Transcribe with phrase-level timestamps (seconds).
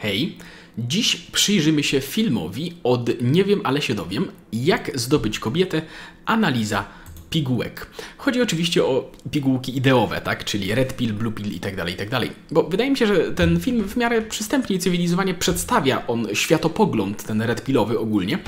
[0.00, 0.36] Hej,
[0.78, 5.82] dziś przyjrzymy się filmowi od Nie wiem, ale się dowiem, jak zdobyć kobietę,
[6.26, 6.84] analiza
[7.30, 7.86] pigułek.
[8.18, 10.44] Chodzi oczywiście o pigułki ideowe, tak?
[10.44, 12.20] czyli red pill, blue pill itd., tak itd.
[12.20, 16.26] Tak Bo wydaje mi się, że ten film w miarę przystępnie i cywilizowanie przedstawia on
[16.34, 18.38] światopogląd, ten red pillowy ogólnie,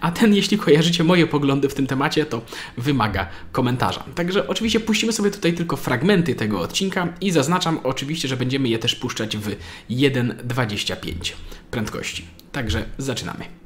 [0.00, 2.42] a ten, jeśli kojarzycie moje poglądy w tym temacie, to
[2.76, 4.04] wymaga komentarza.
[4.14, 8.78] Także oczywiście puścimy sobie tutaj tylko fragmenty tego odcinka i zaznaczam oczywiście, że będziemy je
[8.78, 9.56] też puszczać w
[9.90, 11.32] 1.25
[11.70, 12.24] prędkości.
[12.52, 13.61] Także zaczynamy.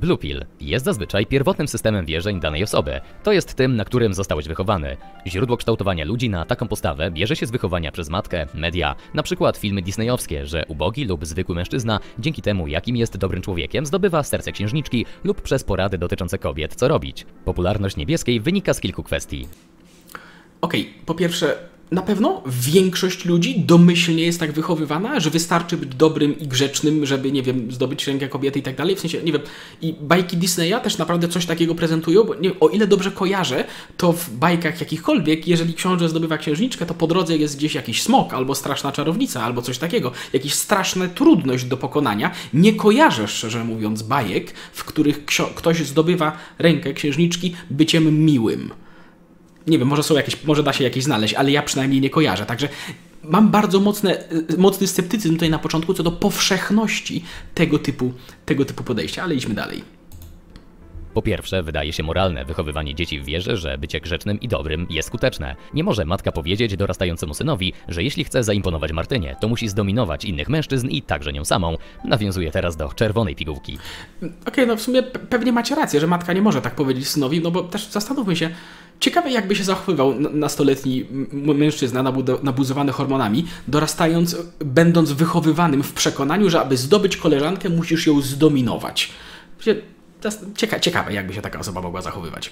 [0.00, 3.00] Blue Pill jest zazwyczaj pierwotnym systemem wierzeń danej osoby.
[3.22, 4.96] To jest tym, na którym zostałeś wychowany.
[5.26, 9.56] Źródło kształtowania ludzi na taką postawę bierze się z wychowania przez matkę, media, na przykład
[9.56, 14.52] filmy disneyowskie, że ubogi lub zwykły mężczyzna, dzięki temu jakim jest dobrym człowiekiem, zdobywa serce
[14.52, 17.26] księżniczki lub przez porady dotyczące kobiet, co robić.
[17.44, 19.48] Popularność niebieskiej wynika z kilku kwestii.
[20.60, 21.58] Okej, okay, po pierwsze,
[21.90, 27.32] na pewno większość ludzi domyślnie jest tak wychowywana, że wystarczy być dobrym i grzecznym, żeby,
[27.32, 28.96] nie wiem, zdobyć rękę kobiety i tak dalej.
[28.96, 29.42] W sensie, nie wiem,
[29.82, 33.64] i bajki Disneya też naprawdę coś takiego prezentują, bo nie, o ile dobrze kojarzę,
[33.96, 38.34] to w bajkach jakichkolwiek, jeżeli książę zdobywa księżniczkę, to po drodze jest gdzieś jakiś smok,
[38.34, 40.12] albo straszna czarownica, albo coś takiego.
[40.32, 42.30] Jakaś straszna trudność do pokonania.
[42.54, 48.70] Nie kojarzę, szczerze mówiąc, bajek, w których ktoś zdobywa rękę księżniczki byciem miłym
[49.68, 52.46] nie wiem, może są jakieś, może da się jakieś znaleźć, ale ja przynajmniej nie kojarzę.
[52.46, 52.68] Także
[53.22, 54.24] mam bardzo mocne,
[54.58, 57.24] mocny sceptycyzm tutaj na początku co do powszechności
[57.54, 58.12] tego typu,
[58.46, 59.98] tego typu podejścia, ale idźmy dalej.
[61.14, 65.08] Po pierwsze, wydaje się moralne wychowywanie dzieci w wierze, że bycie grzecznym i dobrym jest
[65.08, 65.56] skuteczne.
[65.74, 70.48] Nie może matka powiedzieć dorastającemu synowi, że jeśli chce zaimponować Martynie, to musi zdominować innych
[70.48, 71.76] mężczyzn i także nią samą.
[72.04, 73.78] Nawiązuje teraz do czerwonej pigułki.
[74.18, 77.40] Okej, okay, no w sumie pewnie macie rację, że matka nie może tak powiedzieć synowi,
[77.40, 78.50] no bo też zastanówmy się,
[79.00, 82.02] ciekawe jakby się zachowywał nastoletni mężczyzna
[82.42, 89.10] nabuzowany hormonami, dorastając, będąc wychowywanym w przekonaniu, że aby zdobyć koleżankę, musisz ją zdominować.
[90.56, 92.50] Cieka ciekawe, jakby się taka osoba mogła zachowywać.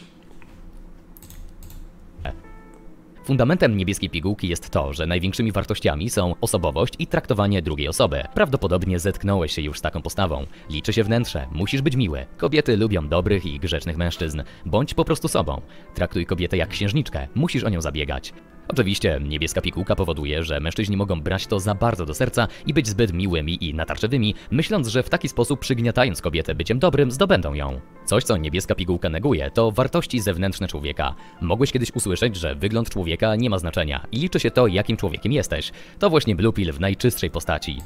[3.27, 8.23] Fundamentem niebieskiej pigułki jest to, że największymi wartościami są osobowość i traktowanie drugiej osoby.
[8.35, 10.47] Prawdopodobnie zetknąłeś się już z taką postawą.
[10.71, 12.27] Liczy się wnętrze, musisz być miły.
[12.37, 14.43] Kobiety lubią dobrych i grzecznych mężczyzn.
[14.67, 15.61] Bądź po prostu sobą.
[15.95, 18.33] Traktuj kobietę jak księżniczkę, musisz o nią zabiegać.
[18.69, 22.89] Oczywiście niebieska pigułka powoduje, że mężczyźni mogą brać to za bardzo do serca i być
[22.89, 27.81] zbyt miłymi i natarczywymi, myśląc, że w taki sposób przygniatając kobietę byciem dobrym zdobędą ją.
[28.05, 31.15] Coś, co niebieska pigułka neguje, to wartości zewnętrzne człowieka.
[31.41, 35.33] Mogłeś kiedyś usłyszeć, że wygląd człowieka nie ma znaczenia i liczy się to, jakim człowiekiem
[35.33, 35.73] jesteś.
[35.99, 37.79] To właśnie Blue Pill w najczystszej postaci.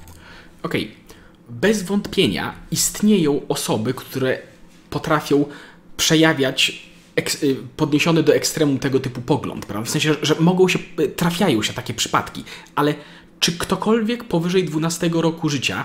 [0.62, 0.94] Okej, okay.
[1.48, 4.38] bez wątpienia istnieją osoby, które
[4.90, 5.44] potrafią
[5.96, 6.90] przejawiać
[7.42, 9.86] Y, podniesiony do ekstremum tego typu pogląd, prawda?
[9.86, 12.94] W sensie, że mogą się, y, trafiają się takie przypadki, ale
[13.40, 15.84] czy ktokolwiek powyżej 12 roku życia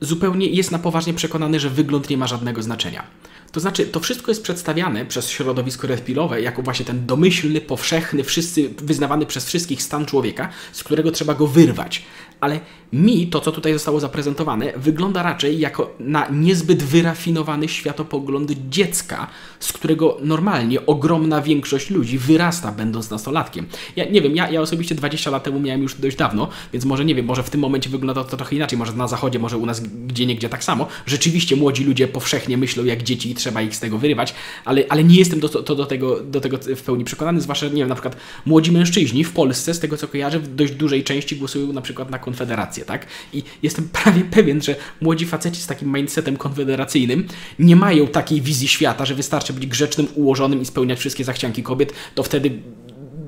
[0.00, 3.06] zupełnie jest na poważnie przekonany, że wygląd nie ma żadnego znaczenia?
[3.52, 8.68] To znaczy, to wszystko jest przedstawiane przez środowisko redpilowe jako właśnie ten domyślny, powszechny, wszyscy,
[8.68, 12.02] wyznawany przez wszystkich stan człowieka, z którego trzeba go wyrwać
[12.42, 12.60] ale
[12.92, 19.26] mi to, co tutaj zostało zaprezentowane, wygląda raczej jako na niezbyt wyrafinowany światopogląd dziecka,
[19.60, 23.66] z którego normalnie ogromna większość ludzi wyrasta, będąc nastolatkiem.
[23.96, 27.04] Ja nie wiem, ja, ja osobiście 20 lat temu miałem już dość dawno, więc może
[27.04, 29.66] nie wiem, może w tym momencie wygląda to trochę inaczej, może na zachodzie, może u
[29.66, 30.86] nas gdzie niegdzie tak samo.
[31.06, 35.04] Rzeczywiście młodzi ludzie powszechnie myślą jak dzieci i trzeba ich z tego wyrywać, ale, ale
[35.04, 37.94] nie jestem do, to, do, tego, do tego w pełni przekonany, zwłaszcza, nie wiem, na
[37.94, 38.16] przykład
[38.46, 42.10] młodzi mężczyźni w Polsce, z tego co kojarzę, w dość dużej części głosują na przykład
[42.10, 43.06] na konfederację, tak?
[43.32, 47.26] I jestem prawie pewien, że młodzi faceci z takim mindsetem konfederacyjnym
[47.58, 51.92] nie mają takiej wizji świata, że wystarczy być grzecznym, ułożonym i spełniać wszystkie zachcianki kobiet,
[52.14, 52.50] to wtedy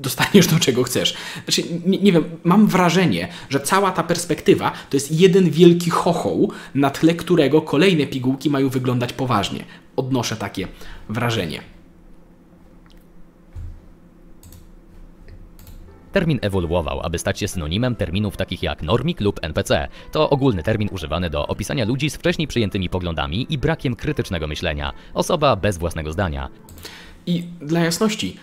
[0.05, 1.15] dostaniesz do czego chcesz.
[1.45, 6.51] Znaczy, nie, nie, wiem, mam wrażenie, że cała ta perspektywa to jest jeden wielki chochoł,
[6.75, 9.65] na tle którego kolejne pigułki mają wyglądać poważnie.
[9.95, 10.67] Odnoszę takie
[11.09, 11.74] wrażenie.
[16.15, 19.87] Termin ewoluował, aby stać się synonimem terminów takich jak normik lub NPC.
[20.11, 24.93] To ogólny termin używany do opisania ludzi z wcześniej przyjętymi poglądami i brakiem krytycznego myślenia.
[25.13, 26.49] Osoba bez własnego zdania.
[27.25, 28.37] I dla jasności,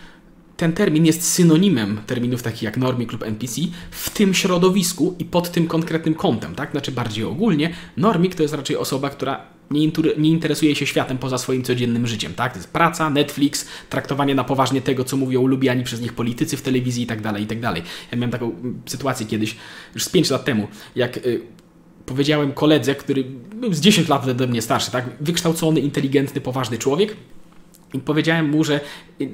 [0.57, 3.61] ten termin jest synonimem terminów takich jak normik lub NPC
[3.91, 6.71] w tym środowisku i pod tym konkretnym kątem, tak?
[6.71, 11.39] Znaczy bardziej ogólnie, normik to jest raczej osoba, która nie, nie, interesuje się światem poza
[11.39, 12.53] swoim codziennym życiem, tak?
[12.53, 16.63] To jest praca, Netflix, traktowanie na poważnie tego, co mówią lubiani przez nich politycy w
[16.63, 17.83] telewizji i tak dalej, i tak dalej.
[18.13, 19.57] Ja miałem taką mm, sytuację kiedyś,
[19.95, 21.41] już z 5 lat temu, jak y,
[22.07, 23.25] powiedziałem koledze, który
[23.55, 25.05] był z 10 lat ode mnie starszy, tak?
[25.21, 27.17] Wykształcony, inteligentny, poważny człowiek,
[27.93, 28.81] I powiedziałem mu, że,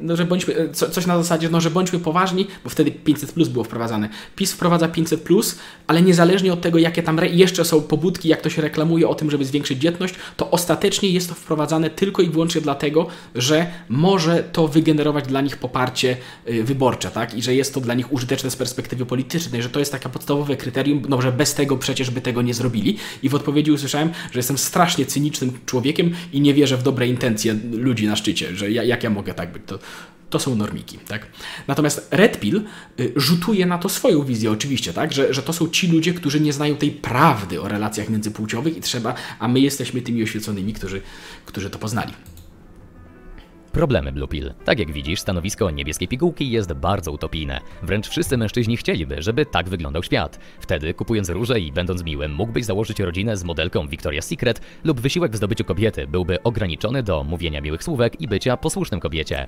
[0.02, 3.48] no, że bądźmy, co, coś na zasadzie, no, że bądźmy poważni, bo wtedy 500 plus
[3.48, 4.08] było wprowadzane.
[4.36, 8.50] PiS wprowadza 500 plus, ale niezależnie od tego, jakie tam jeszcze są pobudki, jak to
[8.50, 12.60] się reklamuje o tym, żeby zwiększyć dzietność, to ostatecznie jest to wprowadzane tylko i wyłącznie
[12.60, 16.16] dlatego, że może to wygenerować dla nich poparcie
[16.48, 17.34] y, wyborcze, tak?
[17.34, 20.56] I że jest to dla nich użyteczne z perspektywy politycznej, że to jest takie podstawowe
[20.56, 22.96] kryterium, no, że bez tego przecież by tego nie zrobili.
[23.22, 27.56] I w odpowiedzi usłyszałem, że jestem strasznie cynicznym człowiekiem i nie wierzę w dobre intencje
[27.72, 29.78] ludzi na szczycie że ja, jak ja mogę tak być, to,
[30.30, 31.26] to są normiki, tak?
[31.68, 32.62] Natomiast Red Pill
[33.00, 35.12] y, rzutuje na to swoją wizję oczywiście, tak?
[35.12, 38.80] Że, że to są ci ludzie, którzy nie znają tej prawdy o relacjach międzypłciowych i
[38.80, 41.02] trzeba, a my jesteśmy tymi oświeconymi, którzy,
[41.46, 42.12] którzy to poznali.
[43.72, 44.54] Problemy Blue Pill.
[44.64, 47.60] Tak jak widzisz, stanowisko niebieskiej pigułki jest bardzo utopijne.
[47.82, 50.38] Wręcz wszyscy mężczyźni chcieliby, żeby tak wyglądał świat.
[50.60, 55.32] Wtedy, kupując róże i będąc miłym, mógłbyś założyć rodzinę z modelką Victoria's Secret lub wysiłek
[55.32, 59.46] w zdobyciu kobiety byłby ograniczony do mówienia miłych słówek i bycia posłusznym kobiecie.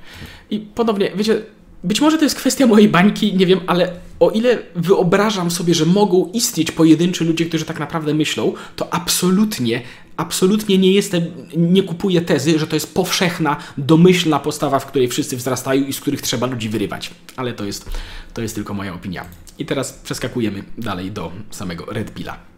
[0.51, 1.43] I podobnie, wiecie,
[1.85, 5.87] być może to jest kwestia mojej bańki, nie wiem, ale o ile wyobrażam sobie, że
[5.87, 9.83] mogą istnieć pojedynczy ludzie, którzy tak naprawdę myślą, to absolutnie,
[10.17, 11.23] absolutnie nie jestem,
[11.57, 16.01] nie kupuję tezy, że to jest powszechna, domyślna postawa, w której wszyscy wzrastają i z
[16.01, 17.11] których trzeba ludzi wyrywać.
[17.37, 17.91] Ale to jest,
[18.35, 19.25] to jest tylko moja opinia.
[19.59, 22.50] I teraz przeskakujemy dalej do samego Red Pilla.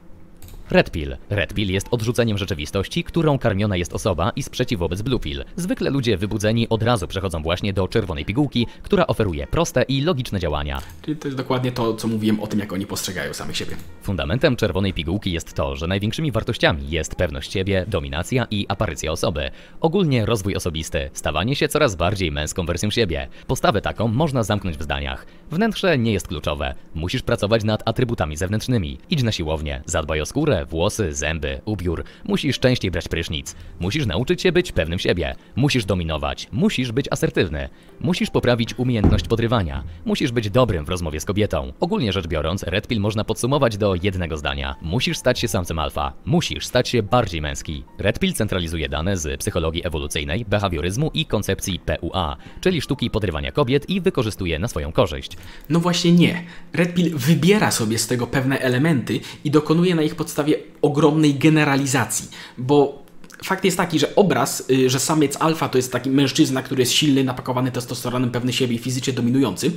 [0.71, 1.17] Red Pill.
[1.31, 5.45] Red Pill jest odrzuceniem rzeczywistości, którą karmiona jest osoba i sprzeciw wobec Blue Pill.
[5.57, 10.41] Zwykle ludzie wybudzeni od razu przechodzą właśnie do czerwonej pigułki, która oferuje proste i logiczne
[10.41, 10.83] działania.
[11.03, 13.77] Czyli to jest dokładnie to, co mówiłem o tym, jak oni postrzegają samych siebie.
[14.03, 19.51] Fundamentem czerwonej pigułki jest to, że największymi wartościami jest pewność siebie, dominacja i aparycja osoby.
[19.81, 23.29] Ogólnie rozwój osobisty, stawanie się coraz bardziej męską wersją siebie.
[23.47, 25.27] Postawę taką można zamknąć w zdaniach.
[25.51, 26.75] Wnętrze nie jest kluczowe.
[26.95, 28.99] Musisz pracować nad atrybutami zewnętrznymi.
[29.11, 32.05] Idź na siłownię, zadbaj o skórę, włosy, zęby, ubiór.
[32.25, 33.57] Musisz częściej brać prysznic.
[33.81, 35.35] Musisz nauczyć się być pewnym siebie.
[35.57, 36.49] Musisz dominować.
[36.53, 37.69] Musisz być asertywny.
[38.01, 39.85] Musisz poprawić umiejętność podrywania.
[40.05, 41.73] Musisz być dobrym w rozmowie z kobietą.
[41.81, 44.77] Ogólnie rzecz biorąc, Red Pill można podsumować do jednego zdania.
[44.83, 46.13] Musisz stać się samcem alfa.
[46.25, 47.85] Musisz stać się bardziej męski.
[47.99, 53.91] Red Pill centralizuje dane z psychologii ewolucyjnej, behawioryzmu i koncepcji PUA, czyli sztuki podrywania kobiet
[53.91, 55.37] i wykorzystuje na swoją korzyść.
[55.69, 56.45] No właśnie nie.
[56.73, 60.42] Red Pill wybiera sobie z tego pewne elementy i dokonuje na ich podstawie
[60.83, 62.29] ogromnej generalizacji,
[62.59, 63.03] bo
[63.45, 66.93] fakt jest taki, że obraz, y, że samiec alfa to jest taki mężczyzna, który jest
[66.93, 69.73] silny, napakowany testosteronem, pewny siebie i fizycznie dominujący,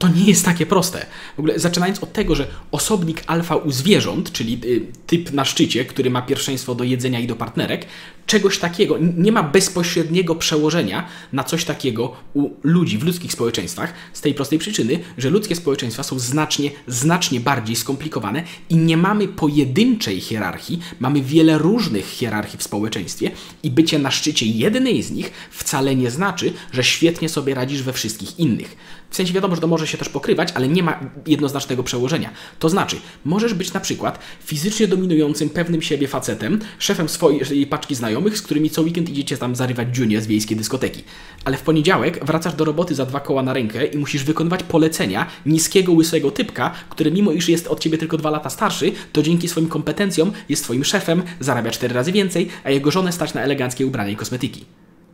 [0.00, 1.06] to nie jest takie proste.
[1.36, 5.84] W ogóle zaczynając od tego, że osobnik alfa u zwierząt, czyli y, typ na szczycie,
[5.84, 7.86] który ma pierwszeństwo do jedzenia i do partnerek,
[8.26, 14.20] czegoś takiego nie ma bezpośredniego przełożenia na coś takiego u ludzi w ludzkich społeczeństwach z
[14.20, 20.20] tej prostej przyczyny, że ludzkie społeczeństwa są znacznie, znacznie bardziej skomplikowane i nie mamy pojedynczej
[20.20, 23.30] hierarchii, mamy wiele różnych hierarchii w społeczeństwie
[23.62, 27.92] i bycie na szczycie jednej z nich wcale nie znaczy, że świetnie sobie radzisz we
[27.92, 28.76] wszystkich innych.
[29.10, 32.30] W sensie wiadomo, że to może się też pokrywać, ale nie ma jednoznacznego przełożenia.
[32.58, 38.38] To znaczy, możesz być na przykład fizycznie dominującym pewnym siebie facetem, szefem swojej paczki znajomych,
[38.38, 41.04] z którymi co weekend idziecie tam zarywać Junie z wiejskiej dyskoteki.
[41.44, 45.26] Ale w poniedziałek wracasz do roboty za dwa koła na rękę i musisz wykonywać polecenia
[45.46, 49.48] niskiego, łysego typka, który mimo iż jest od ciebie tylko dwa lata starszy, to dzięki
[49.48, 53.86] swoim kompetencjom jest twoim szefem, zarabia cztery razy więcej, a jego żonę stać na eleganckie
[53.86, 54.64] ubrania i kosmetyki.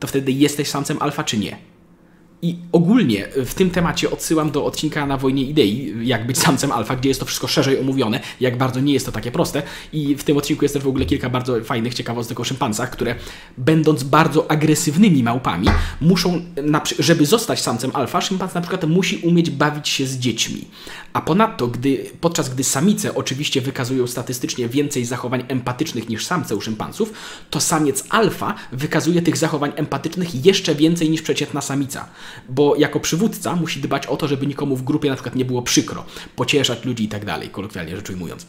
[0.01, 1.76] To wtedy jesteś samcem alfa czy nie?
[2.43, 6.97] I ogólnie w tym temacie odsyłam do odcinka na Wojnie Idei, jak być samcem alfa,
[6.97, 9.63] gdzie jest to wszystko szerzej omówione, jak bardzo nie jest to takie proste.
[9.93, 13.15] I w tym odcinku jest też w ogóle kilka bardzo fajnych ciekawostek o szympansach, które
[13.59, 15.69] będąc bardzo agresywnymi małpami,
[16.01, 16.43] muszą,
[16.99, 20.65] żeby zostać samcem alfa, szympans na przykład musi umieć bawić się z dziećmi.
[21.13, 26.61] A ponadto, gdy, podczas gdy samice oczywiście wykazują statystycznie więcej zachowań empatycznych niż samce u
[26.61, 27.13] szympansów,
[27.51, 32.09] to samiec alfa wykazuje tych zachowań empatycznych jeszcze więcej niż przeciętna samica
[32.49, 35.63] bo jako przywódca musi dbać o to, żeby nikomu w grupie na przykład nie było
[35.63, 36.05] przykro,
[36.37, 38.47] pocieszać ludzi i tak dalej, kolokwialnie rzecz ujmując.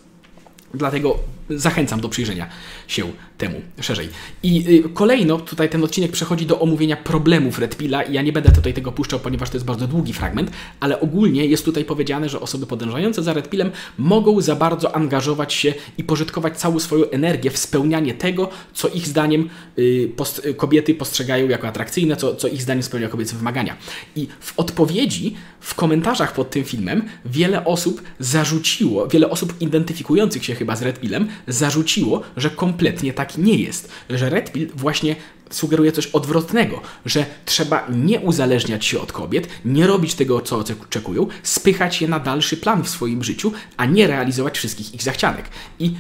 [0.74, 1.20] Dlatego
[1.50, 2.50] zachęcam do przyjrzenia
[2.88, 4.10] się temu szerzej.
[4.44, 8.52] I y, kolejno, tutaj ten odcinek przechodzi do omówienia problemów Red Pilla ja nie będę
[8.52, 12.40] tutaj tego puszczał, ponieważ to jest bardzo długi fragment, ale ogólnie jest tutaj powiedziane, że
[12.40, 17.52] osoby podążające za Red Pillem mogą za bardzo angażować się i pożytkować całą swoją energię
[17.52, 22.62] w spełnianie tego, co ich zdaniem y, post kobiety postrzegają jako atrakcyjne, co, co ich
[22.62, 23.78] zdaniem spełnia kobiece wymagania.
[24.16, 30.57] I w odpowiedzi, w komentarzach pod tym filmem wiele osób zarzuciło, wiele osób identyfikujących się
[30.58, 33.90] chyba z Red Pillem zarzuciło, że kompletnie tak nie jest.
[34.10, 35.16] Że Red Pill właśnie
[35.50, 41.28] sugeruje coś odwrotnego, że trzeba nie uzależniać się od kobiet, nie robić tego, co oczekują,
[41.44, 45.46] spychać je na dalszy plan w swoim życiu, a nie realizować wszystkich ich zachcianek.
[45.80, 45.94] I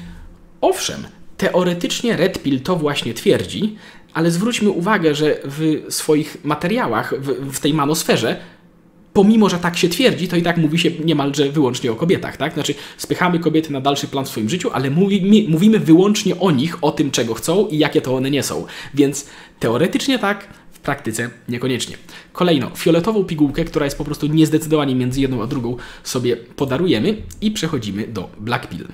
[0.61, 3.77] owszem, teoretycznie Red Pill to właśnie twierdzi,
[4.13, 8.39] ale zwróćmy uwagę, że w swoich materiałach, w, w tej manosferze,
[9.17, 12.53] pomimo, że tak się twierdzi, to i tak mówi się niemalże wyłącznie o kobietach, tak?
[12.53, 16.91] Znaczy, spychamy kobiety na dalszy plan w swoim życiu, ale mówimy, wyłącznie o nich, o
[16.91, 18.65] tym, czego chcą i jakie to one nie są.
[18.93, 19.25] Więc
[19.59, 21.97] teoretycznie tak, w praktyce niekoniecznie.
[22.33, 27.51] Kolejno, fioletową pigułkę, która jest po prostu niezdecydowanie między jedną a drugą, sobie podarujemy i
[27.51, 28.87] przechodzimy do Black Pill.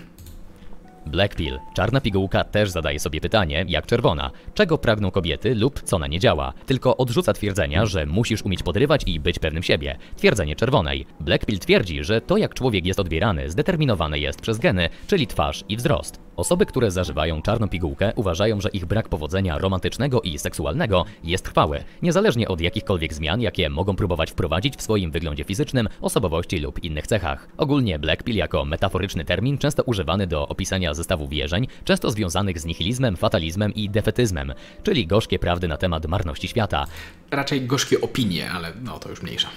[1.06, 1.60] Black Pill.
[1.74, 4.32] Czarna pigułka też zadaje sobie pytanie, jak czerwona.
[4.54, 6.54] Czego pragną kobiety lub co na nie działa?
[6.66, 9.98] Tylko odrzuca twierdzenia, że musisz umieć podrywać i być pewnym siebie.
[10.18, 11.06] Twierdzenie czerwonej.
[11.20, 15.64] Black Pill twierdzi, że to jak człowiek jest odbierany zdeterminowane jest przez geny, czyli twarz
[15.70, 16.20] i wzrost.
[16.36, 21.84] Osoby, które zażywają czarną pigułkę uważają, że ich brak powodzenia romantycznego i seksualnego jest trwały,
[22.02, 27.08] niezależnie od jakichkolwiek zmian, jakie mogą próbować wprowadzić w swoim wyglądzie fizycznym, osobowości lub innych
[27.08, 27.48] cechach.
[27.58, 32.66] Ogólnie black pill jako metaforyczny termin często używany do opisania zestawu wierzeń, często związanych z
[32.66, 36.86] nihilizmem, fatalizmem i defetyzmem, czyli gorzkie prawdy na temat marności świata.
[37.32, 39.50] Raczej gorzkie opinie, ale no to już mniejsza.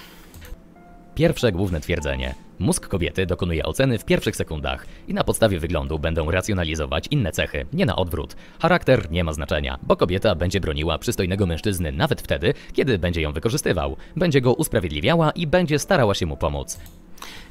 [1.17, 2.35] Pierwsze główne twierdzenie.
[2.59, 7.65] Mózg kobiety dokonuje oceny w pierwszych sekundach i na podstawie wyglądu będą racjonalizować inne cechy,
[7.73, 8.35] nie na odwrót.
[8.59, 13.33] Charakter nie ma znaczenia, bo kobieta będzie broniła przystojnego mężczyzny nawet wtedy, kiedy będzie ją
[13.33, 16.79] wykorzystywał, będzie go usprawiedliwiała i będzie starała się mu pomóc.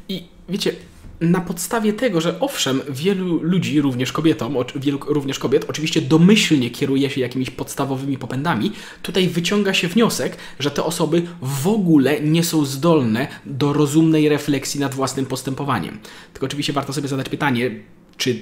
[0.08, 0.72] I wiecie,
[1.20, 7.10] na podstawie tego, że owszem, wielu ludzi, również kobietom, wielu również kobiet, oczywiście domyślnie kieruje
[7.10, 12.64] się jakimiś podstawowymi popędami, tutaj wyciąga się wniosek, że te osoby w ogóle nie są
[12.64, 15.98] zdolne do rozumnej refleksji nad własnym postępowaniem.
[16.32, 17.70] Tylko oczywiście warto sobie zadać pytanie,
[18.16, 18.40] czy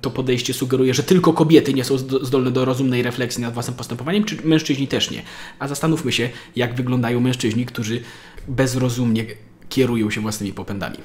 [0.00, 4.24] to podejście sugeruje, że tylko kobiety nie są zdolne do rozumnej refleksji nad własnym postępowaniem,
[4.24, 5.22] czy mężczyźni też nie.
[5.58, 8.00] A zastanówmy się, jak wyglądają mężczyźni, którzy
[8.48, 9.26] bezrozumnie
[9.68, 10.96] kierują się własnymi popędami.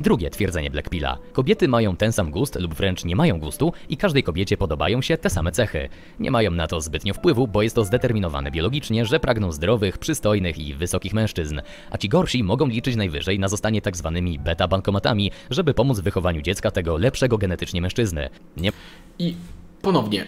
[0.00, 1.18] Drugie twierdzenie Blackpilla.
[1.32, 5.16] Kobiety mają ten sam gust lub wręcz nie mają gustu i każdej kobiecie podobają się
[5.16, 5.88] te same cechy.
[6.20, 10.58] Nie mają na to zbytnio wpływu, bo jest to zdeterminowane biologicznie, że pragną zdrowych, przystojnych
[10.58, 15.74] i wysokich mężczyzn, a ci gorsi mogą liczyć najwyżej na zostanie tak zwanymi beta-bankomatami, żeby
[15.74, 18.28] pomóc w wychowaniu dziecka tego lepszego genetycznie mężczyzny.
[18.56, 18.72] Nie...
[19.18, 19.34] I
[19.82, 20.26] ponownie,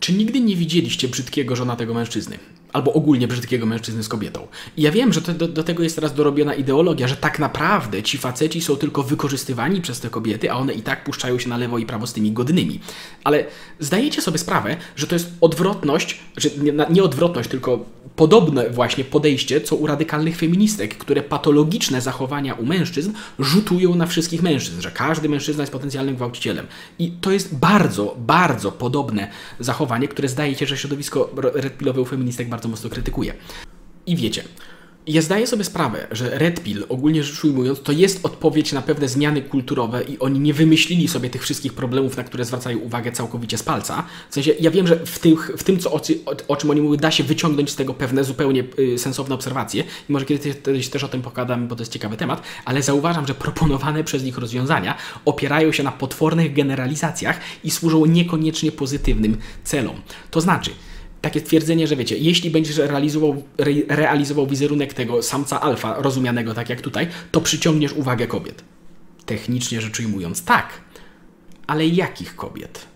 [0.00, 2.38] czy nigdy nie widzieliście brzydkiego żonatego mężczyzny?
[2.72, 4.46] Albo ogólnie brzydkiego mężczyzny z kobietą.
[4.76, 8.02] I ja wiem, że to, do, do, tego jest teraz dorobiona ideologia, że tak naprawdę
[8.02, 11.56] ci faceci są tylko wykorzystywani przez te kobiety, a one i tak puszczają się na
[11.56, 12.80] lewo i prawo z tymi godnymi.
[13.24, 13.44] Ale
[13.80, 17.84] zdajecie sobie sprawę, że to jest odwrotność, że nie, nie odwrotność, tylko
[18.16, 24.42] podobne właśnie podejście, co u radykalnych feministek, które patologiczne zachowania u mężczyzn rzutują na wszystkich
[24.42, 26.66] mężczyzn, że każdy mężczyzna jest potencjalnym gwałcicielem.
[26.98, 29.28] I to jest bardzo, bardzo podobne
[29.60, 33.34] zachowanie, które zdaje się, że środowisko redpilowe u feministek bardzo mocno krytykuje.
[34.06, 34.44] I wiecie,
[35.06, 39.08] ja zdaję sobie sprawę, że Red Pill, ogólnie rzecz ujmując, to jest odpowiedź na pewne
[39.08, 43.58] zmiany kulturowe i oni nie wymyślili sobie tych wszystkich problemów, na które zwracają uwagę całkowicie
[43.58, 44.04] z palca.
[44.30, 46.00] W sensie, ja wiem, że w, tych, w tym, co, o,
[46.48, 50.12] o, czym oni mówią, da się wyciągnąć z tego pewne zupełnie y, sensowne obserwacje i
[50.12, 54.04] może kiedyś, też o tym pogadam, bo to jest ciekawy temat, ale zauważam, że proponowane
[54.04, 59.96] przez nich rozwiązania opierają się na potwornych generalizacjach i służą niekoniecznie pozytywnym celom.
[60.30, 60.70] To znaczy,
[61.22, 66.68] takie twierdzenie, że wiecie, jeśli będziesz realizował, re, realizował wizerunek tego samca alfa, rozumianego tak
[66.68, 68.64] jak tutaj, to przyciągniesz uwagę kobiet.
[69.26, 70.80] Technicznie rzecz ujmując, tak.
[71.66, 72.86] Ale jakich kobiet?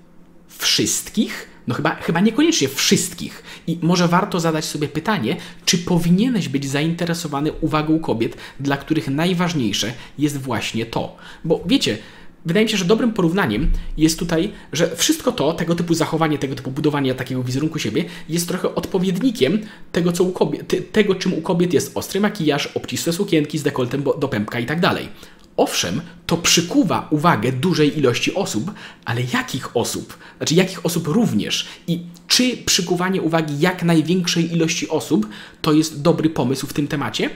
[0.48, 1.48] Wszystkich?
[1.66, 3.42] No chyba, chyba niekoniecznie wszystkich.
[3.66, 9.92] I może warto zadać sobie pytanie, czy powinieneś być zainteresowany uwagą kobiet, dla których najważniejsze
[10.18, 11.16] jest właśnie to.
[11.44, 11.98] Bo wiecie,
[12.46, 16.54] wydaje mi się, że dobrym porównaniem jest tutaj, że wszystko to, tego typu zachowanie, tego
[16.54, 19.58] typu budowanie takiego wizerunku siebie jest trochę odpowiednikiem
[19.92, 24.02] tego, co u kobiet, tego czym u kobiet jest ostry makijaż, obcisłe sukienki z dekoltem
[24.02, 25.08] do pępka i tak dalej.
[25.56, 28.70] Owszem, to przykuwa uwagę dużej ilości osób,
[29.04, 30.18] ale jakich osób?
[30.36, 31.66] Znaczy, jakich osób również?
[31.86, 35.28] I czy przykuwanie uwagi jak największej ilości osób
[35.62, 37.30] to jest dobry pomysł w tym temacie?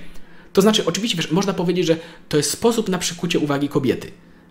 [0.52, 1.96] To znaczy, oczywiście, wiesz, można powiedzieć, że
[2.28, 4.10] to jest sposób na przykucie uwagi kobiety.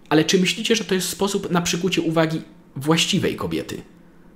[0.09, 2.41] Ale czy myślicie, że to jest sposób na przykucie uwagi
[2.75, 3.81] właściwej kobiety?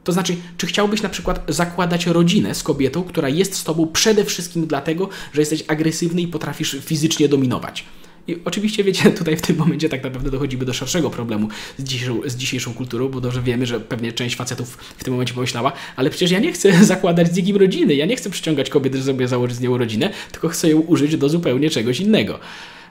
[0.03, 4.25] To znaczy, czy chciałbyś na przykład zakładać rodzinę z kobietą, która jest z tobą przede
[4.25, 7.86] wszystkim dlatego, że jesteś agresywny i potrafisz fizycznie dominować?
[8.27, 12.22] I oczywiście, wiecie, tutaj w tym momencie tak naprawdę dochodzimy do szerszego problemu z dzisiejszą,
[12.25, 16.10] z dzisiejszą kulturą, bo dobrze wiemy, że pewnie część facetów w tym momencie pomyślała, ale
[16.10, 19.27] przecież ja nie chcę zakładać z nikim rodziny, ja nie chcę przyciągać kobiety, żeby sobie
[19.27, 22.39] założyć z nią rodzinę, tylko chcę ją użyć do zupełnie czegoś innego.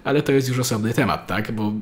[0.04, 1.52] Ale to jest już osobny temat, tak?
[1.52, 1.72] Bo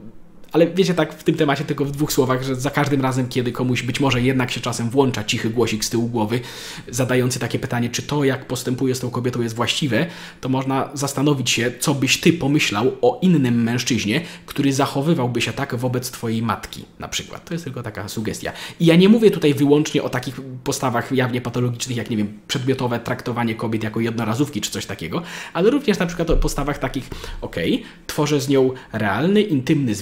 [0.53, 3.53] ale wiecie tak w tym temacie tylko w dwóch słowach, że za każdym razem, kiedy
[3.53, 6.41] komuś być może jednak się czasem włącza cichy głosik z tyłu głowy,
[6.89, 10.07] zadający takie pytanie, czy to jak postępuje z tą kobietą jest właściwe,
[10.41, 15.77] to można zastanowić się, co byś ty pomyślał o innym mężczyźnie, który zachowywałby się tak
[15.77, 17.45] wobec twojej matki, na przykład.
[17.45, 18.53] To jest tylko taka sugestia.
[18.81, 23.01] I ja nie mówię tutaj wyłącznie o takich postawach jawnie patologicznych, jak nie wiem, przedmiotowe
[23.01, 27.83] traktowanie kobiet jako jednorazówki czy coś takiego, ale również na przykład o postawach takich, okej,
[28.07, 29.95] tworzę z nią realny, intymny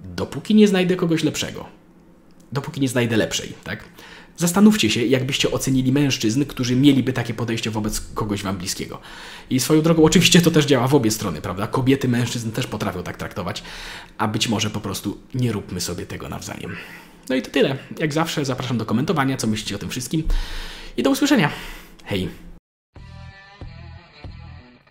[0.00, 1.66] dopóki nie znajdę kogoś lepszego.
[2.52, 3.84] Dopóki nie znajdę lepszej, tak?
[4.36, 9.00] Zastanówcie się, jakbyście ocenili mężczyzn, którzy mieliby takie podejście wobec kogoś wam bliskiego.
[9.50, 11.66] I swoją drogą, oczywiście to też działa w obie strony, prawda?
[11.66, 13.62] Kobiety, mężczyzn też potrafią tak traktować,
[14.18, 16.76] a być może po prostu nie róbmy sobie tego nawzajem.
[17.28, 17.76] No i to tyle.
[17.98, 20.22] Jak zawsze zapraszam do komentowania, co myślicie o tym wszystkim.
[20.96, 21.50] I do usłyszenia.
[22.04, 22.28] Hej!